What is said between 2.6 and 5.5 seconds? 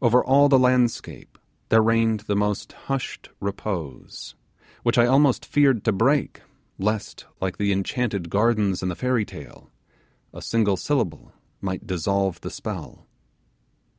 hushed repose, which I almost